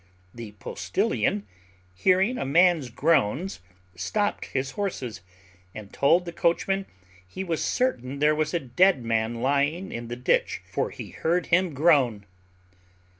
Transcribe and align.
The 0.33 0.53
postillion, 0.53 1.45
hearing 1.93 2.39
a 2.39 2.43
man's 2.43 2.89
groans, 2.89 3.59
stopt 3.95 4.45
his 4.45 4.71
horses, 4.71 5.21
and 5.75 5.93
told 5.93 6.25
the 6.25 6.31
coachman 6.31 6.87
he 7.27 7.43
was 7.43 7.63
certain 7.63 8.17
there 8.17 8.33
was 8.33 8.51
a 8.55 8.59
dead 8.59 9.03
man 9.05 9.43
lying 9.43 9.91
in 9.91 10.07
the 10.07 10.15
ditch, 10.15 10.63
for 10.67 10.89
he 10.89 11.11
heard 11.11 11.45
him 11.45 11.75
groan. 11.75 12.25